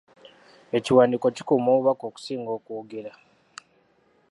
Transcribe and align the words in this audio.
Ekiwandiiko 0.77 1.27
kikuuma 1.35 1.69
obubaka 1.73 2.03
okusinga 2.09 2.51
okwogera. 2.57 3.11